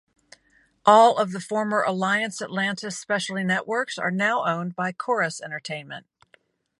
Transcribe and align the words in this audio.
All 0.83 1.15
of 1.19 1.31
the 1.31 1.39
former 1.39 1.83
Alliance 1.83 2.41
Atlantis 2.41 2.97
specialty 2.97 3.43
networks 3.43 3.99
are 3.99 4.09
now 4.09 4.47
owned 4.47 4.75
by 4.75 4.93
Corus 4.93 5.39
Entertainment. 5.39 6.07